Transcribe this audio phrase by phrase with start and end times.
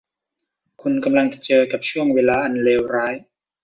[0.81, 3.13] คุณกำลังจะเจอกับช่วงเวลาอันเลวร้าย